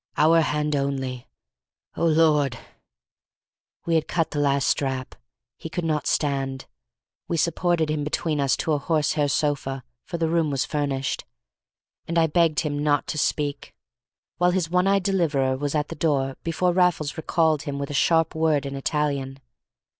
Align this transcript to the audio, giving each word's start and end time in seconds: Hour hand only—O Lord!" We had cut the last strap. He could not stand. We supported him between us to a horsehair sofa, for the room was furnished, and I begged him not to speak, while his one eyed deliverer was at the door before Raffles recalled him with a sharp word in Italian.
Hour 0.17 0.41
hand 0.41 0.75
only—O 0.75 2.03
Lord!" 2.03 2.57
We 3.85 3.93
had 3.93 4.07
cut 4.07 4.31
the 4.31 4.39
last 4.39 4.67
strap. 4.67 5.13
He 5.59 5.69
could 5.69 5.85
not 5.85 6.07
stand. 6.07 6.65
We 7.27 7.37
supported 7.37 7.91
him 7.91 8.03
between 8.03 8.39
us 8.39 8.57
to 8.57 8.71
a 8.73 8.79
horsehair 8.79 9.27
sofa, 9.27 9.83
for 10.07 10.17
the 10.17 10.27
room 10.27 10.49
was 10.49 10.65
furnished, 10.65 11.25
and 12.07 12.17
I 12.17 12.25
begged 12.25 12.61
him 12.61 12.81
not 12.83 13.05
to 13.09 13.19
speak, 13.19 13.75
while 14.37 14.49
his 14.49 14.71
one 14.71 14.87
eyed 14.87 15.03
deliverer 15.03 15.55
was 15.55 15.75
at 15.75 15.89
the 15.89 15.95
door 15.95 16.35
before 16.43 16.73
Raffles 16.73 17.15
recalled 17.15 17.61
him 17.61 17.77
with 17.77 17.91
a 17.91 17.93
sharp 17.93 18.33
word 18.33 18.65
in 18.65 18.75
Italian. 18.75 19.37